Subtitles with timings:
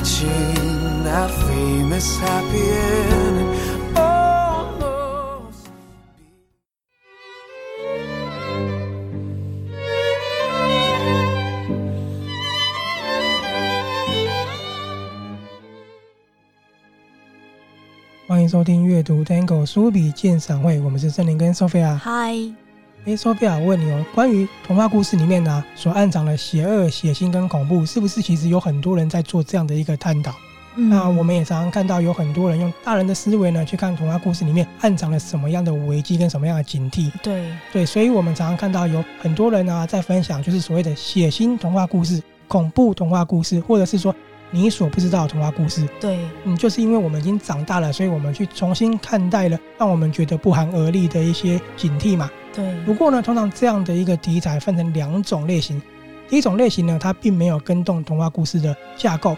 [0.00, 3.50] reaching that famous happy ending.
[18.26, 21.94] 欢迎收听阅读 Tango 书笔鉴赏会，我们是森林跟 Sophia。
[21.96, 22.34] 嗨，
[23.06, 30.34] 哎，Sophia，我问你哦，关于童话故事里面呢、啊、所暗藏的邪恶、血腥跟恐怖，是不是其实有很多人在做这样的一个探讨？
[30.76, 37.10] 嗯、那我们也常常看到有很多人用大人的思维呢去看童话故事里面暗藏了什么样的危机跟什么样的警惕。
[37.22, 44.14] 对对，所以我们常常看到有很多人啊在分享，就是所谓的血腥童话故事、恐怖童话故事，或者是说。
[44.52, 52.28] 你所不知道的童话故事，对，嗯，就是因为我们已经长大了，所以我们去重新看待了，让我们觉得不寒而栗的一些警惕嘛。
[52.54, 52.74] 对。
[52.84, 55.80] 不过呢，通常这样的一个题材分成两种类型，
[56.28, 59.36] 第一种类型呢，它并没有跟动童话故事的架构，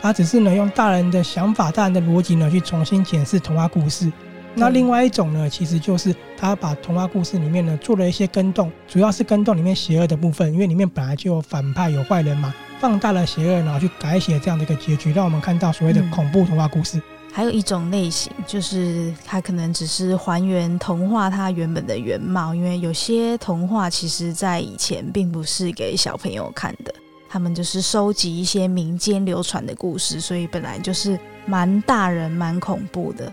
[0.00, 4.10] 它只是呢用大人的想法、大人的逻辑呢去重新检视童话故事。
[4.56, 12.54] 那另外一种呢，其实就是他把童话故事里面呢做了一些跟动，主要是跟动里面邪恶的部分，因为里面本来就有反派、有坏人嘛。
[12.80, 16.98] 放大了邪恶，然后去改写这样的一个结局，让我们看到所谓的恐怖童话故事。
[16.98, 17.02] 嗯、
[17.36, 26.94] 还有一种类型，就是它可能只是还原童话它原本的原貌，因为有些童话其实在以前并不是给小朋友看的，
[27.28, 33.32] 他们就是收集一些民间流传的故事，所以本来就是蛮大人、蛮恐怖的。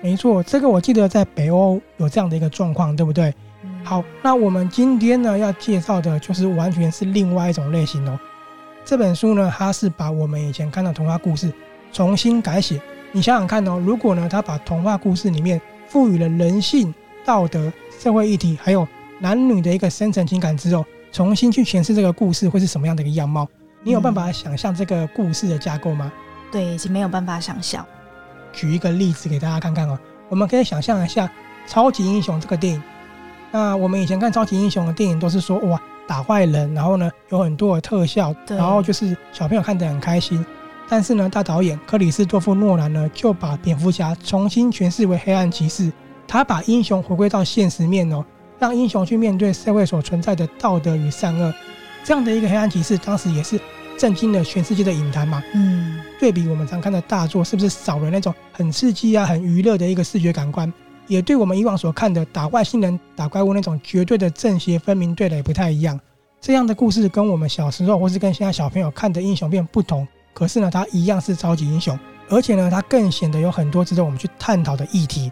[0.00, 3.34] 没错，这个我记得在北欧有这样的一个状况，对不对？
[3.64, 8.16] 嗯、好，那我们今天呢要介绍的就是完全是另外一种类型哦。
[8.84, 11.52] 这本书呢，它是把我们以前看的童话故事
[11.92, 12.80] 重新改写。
[13.12, 16.92] 你想想看哦，如果呢，他把童话故事里面赋予了人性、
[17.24, 18.88] 道德、社会议题，还有
[19.18, 23.46] 男女的一个深层情感之后，重新去诠释这个故事会是什么样的一个样貌？
[23.82, 26.10] 你有办法想象这个故事的架构吗？
[26.14, 27.84] 嗯、对，已经没有办法想象。
[28.52, 29.98] 举一个例子给大家看看哦，
[30.28, 31.30] 我们可以想象一下
[31.66, 32.82] 超级英雄这个电影。
[33.50, 35.80] 那我们以前看超级英雄的电影都是说哇。
[36.04, 40.44] 打坏人，然后呢，有很多的特效，然后就是小朋友看得很开心。
[40.88, 45.90] 但是呢，大导演克里斯多夫诺兰呢，就把蝙蝠侠重新诠释为黑暗骑士，
[46.26, 48.24] 他把英雄回归到现实面哦，
[48.58, 51.52] 让英雄去面对社会所存在的道德与善恶。
[52.04, 53.58] 这样的一个黑暗骑士，当时也是
[53.96, 55.42] 震惊了全世界的影坛嘛。
[55.54, 60.70] 嗯，对比我们常看的大作，是不是少了那种很刺激啊、很娱乐的一个视觉感官？
[61.06, 65.98] 也对我们以往所看的打外星人、打怪物那种绝对的正邪分明对垒不太一样。
[66.40, 71.98] 这样的故事跟我们小时候或是跟现在小朋友看的英雄片不同，可是呢，他一样是超级英雄，
[72.28, 75.30] 而且呢，他更显得有很多值得我们去探讨的议题。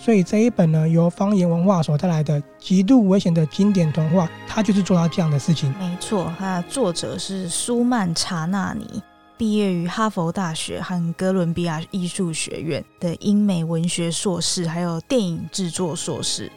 [0.00, 5.74] 所以这一本呢，由方言文化所带来的极度危险的经典童话，它就是做到这样的事情。
[5.78, 9.02] 没错，它的作者是苏曼查纳尼。
[9.36, 16.50] 毕业于哈佛大学和哥伦比亚艺术学院的英美文学硕士，还有电影制作硕士。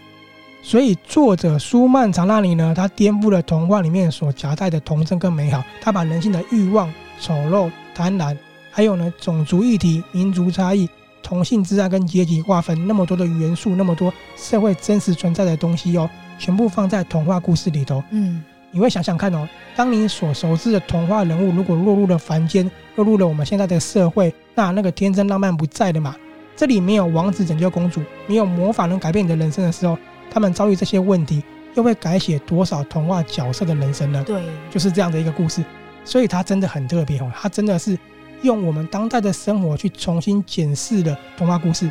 [0.63, 5.63] 所以作者苏曼查纳尼呢，他颠覆了童话里面所夹带的童真跟美好。
[5.79, 6.91] 他把人性的欲望、
[7.21, 8.35] 丑陋、贪婪，
[8.71, 10.89] 还有呢种族议题、民族差异、
[11.21, 16.09] 同性之爱跟阶级划分那么多的元素，那么多社会真实存在的东西哦，
[16.39, 18.03] 全部放在童话故事里头。
[18.09, 18.43] 嗯。
[18.73, 19.45] 你会想想看哦，
[19.75, 26.15] 当你所熟知的童话人物如果落入了凡间，落入了我们现在的社会，那那个天真浪漫不在的嘛？
[26.55, 29.97] 这里没有王子拯救公主，没有魔法能改变你的人生的时候，
[30.29, 31.43] 他们遭遇这些问题，
[31.75, 34.23] 又会改写多少童话角色的人生呢？
[34.25, 35.61] 对，就是这样的一个故事，
[36.03, 37.97] 所以它真的很特别哦，它真的是
[38.41, 41.89] 用我们当代的生活去重新检视了童话故事。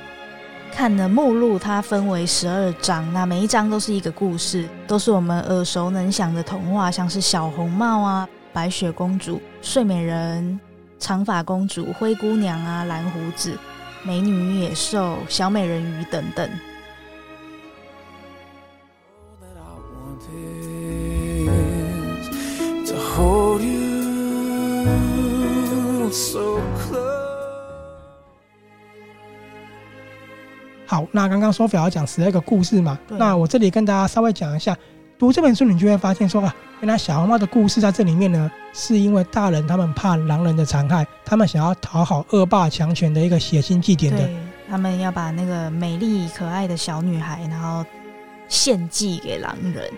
[0.73, 10.61] 看的目录，它分为十二章，那每一章都是一个故事，都是我们耳熟能详的童话，像是小红帽啊、白雪公主、睡美人、
[10.99, 13.59] 长发公主、灰姑娘啊、蓝胡子、
[14.05, 16.49] 美女与野兽、小美人鱼等等。
[30.87, 34.77] 好，那刚刚 Sophia 要讲十二个故事嘛，那我这里跟大家稍微讲一下，
[35.17, 44.29] 读这本书你就会发现说啊，原来小红帽的故事在这里面呢，是因为大人他们怕狼人的残害，他们想要讨好恶霸强权的一个血腥祭典的，
[44.69, 47.85] 他们要把那个美丽可爱的小女孩，然后
[48.49, 49.89] 献祭给狼人。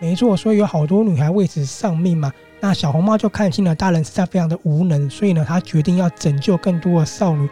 [0.00, 2.32] 没错，所以有好多女孩为此丧命嘛。
[2.60, 7.48] 那小红帽就看清了大人实在非常的无能，所以呢，他决定要拯救更多的少女。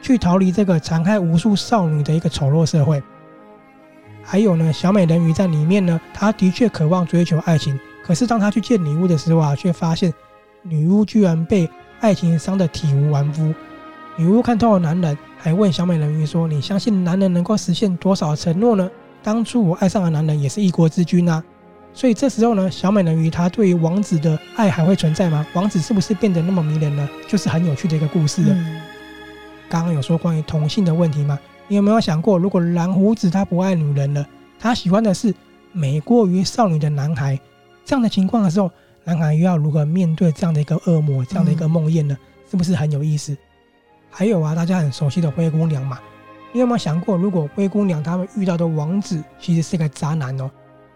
[0.00, 3.00] 去逃离这个残害无数少女的一个丑陋社会。
[4.24, 10.12] 还有呢，小美人鱼在里面呢，她的确渴望追求爱情，可是当她去见女巫的时候啊，却发现
[10.62, 11.68] 女巫居然被
[12.00, 13.54] 爱情伤得体无完肤。
[14.16, 18.90] 女巫看透了男人，还问小美人鱼说：“你相信男人能够实现多少承诺呢？
[19.22, 21.42] 当初我爱上的男人也是一国之君啊。”
[21.94, 25.46] 所以这时候呢，小美人鱼她对于王子的爱还会存在吗？
[25.52, 27.08] 王子是不是变得那么迷人呢？
[27.28, 28.54] 就是很有趣的一个故事了。
[28.54, 28.80] 嗯、
[29.68, 31.38] 刚刚有说关于同性的问题吗？
[31.68, 34.26] 你有没有想过，如果蓝胡子他不爱女人了，
[34.58, 35.34] 他喜欢的是
[35.70, 37.38] 美过于少女的男孩，
[37.84, 38.70] 这样的情况的时候，
[39.04, 42.16] 男孩又要如何面对这样的一个恶魔，这样的一个梦魇呢？
[42.50, 43.36] 是不是很有意思？
[44.10, 45.98] 还有啊，大家很熟悉的灰姑娘嘛，
[46.52, 50.50] 你有没有想过，如果灰姑娘他们遇到的王子其实是个渣男哦？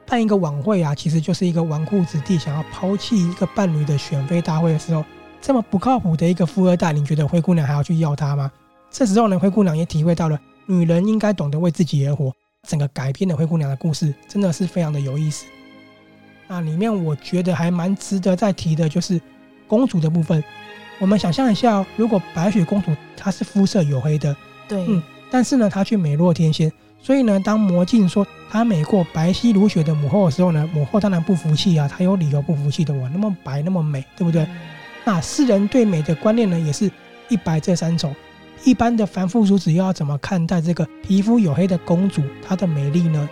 [0.07, 5.05] 办一个晚会啊，其实就是一个纨绔子弟想要抛弃一个伴侣的选妃大会的时候，
[5.41, 8.51] 这么不靠谱的一个富二代，你觉得灰姑娘还要去要他吗？
[8.91, 12.33] 这时候呢，灰姑娘也体会到了女人应该懂得为自己而活。
[12.69, 15.45] 整个改编的灰姑娘的故事真的是非常的有意思。
[16.49, 19.21] 那里面我觉得还蛮值得再提的就是
[19.67, 20.43] 公主的部分。
[20.99, 24.35] 我们想象一下，如果白雪公主她是肤色黝黑的，
[24.69, 26.73] 对，嗯，但是呢，她却美若天仙。
[26.99, 32.93] 所以呢，当魔镜说她美过白皙如雪的母后的时候呢，母后当然不服气啊，她有理由不服气的。
[32.93, 34.43] 我那么白那么美，对不对？
[34.43, 34.49] 嗯、
[35.05, 36.91] 那世人对美的观念呢，也是
[37.29, 38.13] 一白遮三丑。
[38.65, 43.29] 一般的凡夫俗子又要怎么看待这个皮肤黝黑的公主她的美丽呢？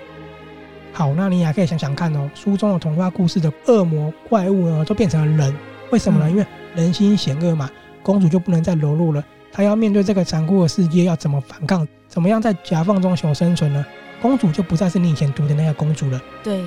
[0.93, 5.57] 好，那你也可以想想看哦，书中的童话故事的恶魔怪物呢，都变成了人，
[5.91, 6.27] 为什么呢？
[6.29, 6.47] 嗯、因为
[6.77, 7.69] 人心险恶嘛，
[8.03, 11.85] 公主就不能再柔弱了，她要面对这个残酷的世界，要怎么反抗？
[12.15, 13.85] 怎么样在夹缝中求生存呢？
[14.23, 16.23] 公主就不再是你以前读的那个公主了。
[16.45, 16.65] 对，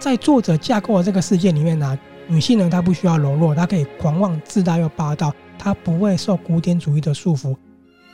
[0.00, 7.54] 在作者架构的这个世界里面呢、啊，女性呢，她不需要柔弱，她可以狂妄自大又霸道，她不会受古典主义的束缚，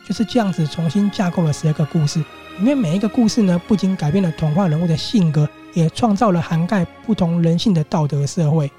[0.07, 2.19] 就是这样子重新架构了十二个故事。
[2.59, 8.71] 里面每一个故事呢，不仅改变了童话人物的性格，也创造了涵盖不同人性的道德社会。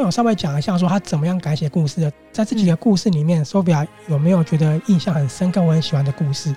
[0.00, 2.10] 刚刚有稍微讲一下，说他怎么样改写故事的。
[2.32, 6.56] 在这几个故事里面，Sophia 有没有觉得印象很深刻、我很喜欢的故事？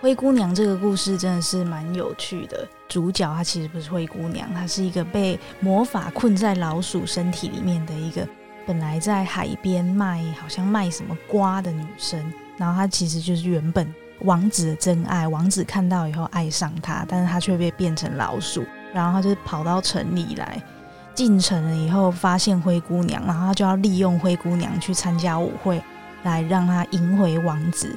[0.00, 2.66] 灰姑娘这个故事真的是蛮有趣的。
[2.88, 8.26] 主角她其实不是灰姑娘，她是一个被魔法困在老鼠身体里面的一个
[8.66, 12.20] 本来在海边卖好像卖什么瓜的女生。
[12.56, 13.86] 然后她其实就是原本
[14.22, 18.64] 王子的真爱，王子看到以后爱上她，但是她却被变成老鼠。
[18.92, 20.60] 然后她就跑到城里来。
[21.20, 25.78] 进城了以后，发现灰姑娘，然后他就要利用灰姑娘去参加舞会，
[26.22, 27.94] 来让她赢回王子。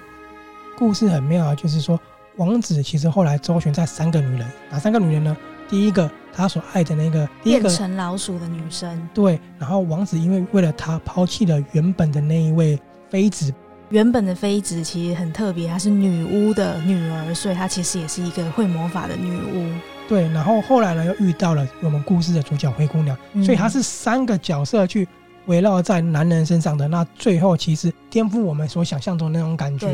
[0.77, 1.97] 故事很妙啊，就是说
[2.35, 5.37] 王子其实后来周旋在三个女人，哪三个女人呢？
[5.69, 9.39] 第一个他所爱的那个变成老鼠的女生，对。
[9.57, 12.77] 然后王子因为为了她抛弃了原本的那一位
[13.09, 13.53] 妃子，
[13.87, 19.71] 原本的妃子其实很特别，她是女巫的女儿，所以她其实也是一个会魔法的女巫。
[20.13, 25.07] 对，然后后来呢，又遇到了我们故事的主角灰姑娘，嗯、所以她是三个角色去
[25.47, 26.87] 围绕在男人身上的。
[26.87, 29.89] 那最后其实颠覆我们所想象中的那种感觉，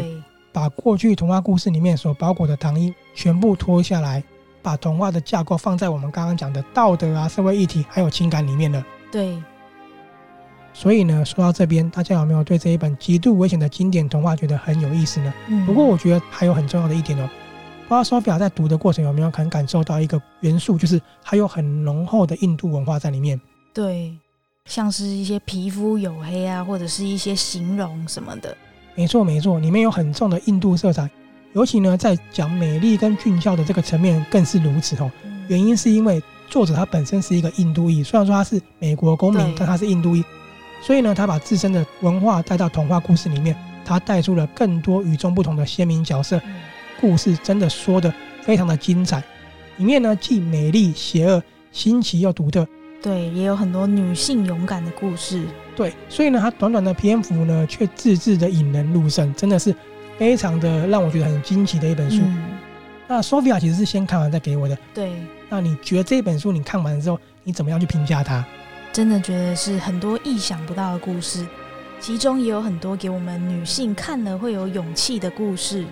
[0.51, 4.21] 把过去童话故事里面所包裹的糖衣全部脱下来，
[4.62, 8.86] 把童话的架构放在我们刚刚讲的道德啊、社会议题还有情感里面了。
[9.10, 9.42] 对。
[10.74, 15.33] 所以呢，说到这边，大家有没有对这一本极度危险的经典童话觉得很有意思呢？
[15.47, 15.66] 嗯。
[15.66, 17.30] 不过我觉得还有很重要的一点哦。
[17.89, 23.41] 不知道 Sophia 在读的过程有没有可能感受到一个元素，就是还有很浓厚的印度文化在里面。
[23.73, 24.15] 对，
[24.65, 28.55] 像是一些皮肤黝黑啊，或者是一些形容什么的。
[28.93, 31.09] 没错，没错，里面有很重的印度色彩。
[31.53, 35.11] 尤其呢，在讲美丽跟俊俏的这个层面更是如此哦。
[35.47, 40.23] 原因是因为作者他本身是一个印度裔，虽然说他是美国公民，但他是印度裔，
[40.83, 46.39] 所以呢，他把自身的文化带到童话故事里面，他带出了更多与众不同的鲜明角色。
[46.99, 49.23] 故事真的说的非常的精彩，
[49.77, 51.41] 里面呢既美丽、邪恶、
[51.71, 52.68] 新奇又独特，
[53.01, 59.73] 对，也有很多女性勇敢的故事，对，所以呢，它短短的篇幅呢，却字字的引人入胜，真的是
[60.18, 62.21] 非常的让我觉得很惊奇的一本书。
[62.21, 62.57] 嗯、
[63.07, 65.11] 那 Sophia 其实是先看完再给我的，对，
[65.47, 68.44] 那你觉得这本书你看完之后，你怎么样去评价它？
[68.91, 71.45] 真的觉得是很多意想不到的故事，
[71.99, 75.85] 其中也有很多给我们女性看了会有勇气的故事。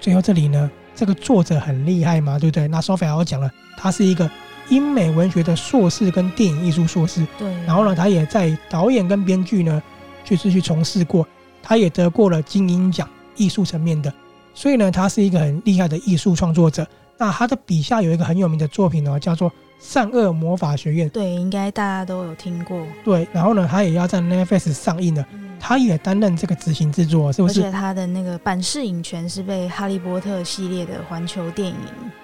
[0.00, 2.68] 最后这里呢，这个作者很厉害嘛，对不对？
[2.68, 4.30] 那 Sophia 我讲了，他是一个
[4.68, 7.52] 英美文学的硕士跟电影艺术硕士，对。
[7.64, 9.82] 然后呢，他也在导演跟编剧呢，
[10.24, 11.26] 就是去从事过，
[11.62, 14.12] 他也得过了金鹰奖艺术层面的，
[14.54, 16.86] 所以呢，他是一个很厉害的艺术创作者。
[17.16, 22.86] 那他的笔下有一个很有名的作品呢，叫做《善恶魔法学院》，对，应该大家都有听过。
[23.04, 25.26] 对，然后呢，他也要在 Netflix 上映了。
[25.32, 27.60] 嗯他也担任这个执行制作，是不是？
[27.60, 31.76] 而且他的那个版式影权是被《哈利波特》系列的环球电影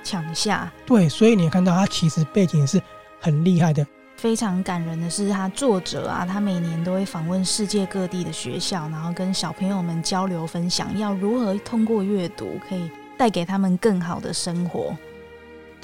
[0.05, 0.73] 抢下。
[0.87, 2.81] 对，所以你看到他其实背景是
[3.21, 3.85] 很厉害的。
[4.17, 14.97] 非常感人的是，他作者啊，他每年都会访问世界各地的学校，然后跟小朋友们交流分享，要如何通过阅读可以带给他们更好的生活。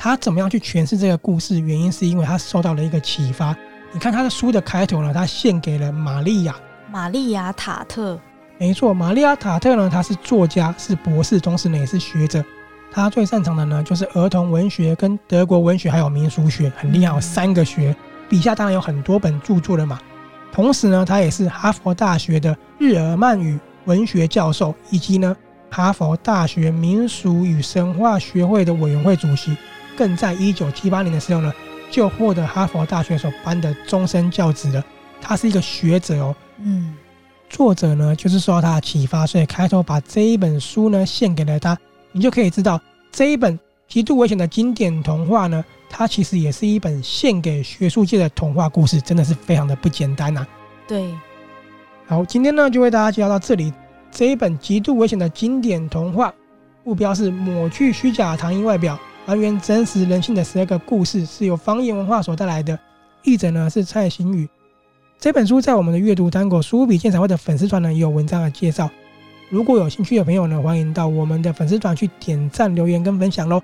[0.02, 1.60] 他怎么样去诠释这个故事？
[1.60, 3.54] 原因是因为他受到了一个启发。
[3.92, 6.56] 你看他的书的开头呢，他献给了玛利亚。
[6.90, 8.18] 玛利亚塔特，
[8.56, 12.42] 没错，玛利亚塔特呢，他是作家，是博士，同时呢也是学者。
[12.90, 17.94] 他最擅长的呢就是儿童文学、跟德国文学还有民俗学，很厉害，有三个学。
[18.26, 20.00] 笔下当然有很多本著作了嘛。
[20.50, 25.36] 同时呢，他也是哈佛大学的日耳曼语文学教授，以及呢
[25.68, 29.54] 哈佛大学民俗与神话学会的委员会主席。
[29.96, 31.52] 更在一九七八年的时候呢，
[31.90, 34.84] 就获得哈佛大学所颁的终身教职了。
[35.20, 36.34] 他是一个学者哦。
[36.58, 36.94] 嗯，
[37.48, 41.76] 作者呢就是受到他的启发，所以开头把这一本书呢献给了他。
[42.12, 42.80] 你就可以知道
[43.12, 45.64] 这一本极度危险的经典童话呢。
[45.92, 50.48] 它其实也是一本献给学术界的童话故事，真的是非常的不简单呐、啊。
[50.86, 51.12] 对，
[52.06, 53.72] 好，今天呢就为大家介绍到这里。
[54.12, 56.32] 这一本极度危险的经典童话，
[56.84, 58.96] 目标是抹去虚假糖衣外表，
[59.30, 62.76] 还原真实人性的十二个故事，是由方言文化所带来的。
[63.22, 64.48] 译者呢是蔡新宇。
[65.20, 68.90] 这本书在我们的阅读单口书富比鉴赏会的粉丝团呢也有文章的介绍。
[69.48, 73.62] 如果有兴趣的朋友呢，欢迎到我们的粉丝团去点赞、留言跟分享喽。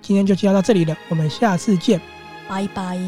[0.00, 2.00] 今天就介绍到这里了，我们下次见，
[2.48, 2.98] 拜拜。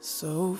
[0.00, 0.54] So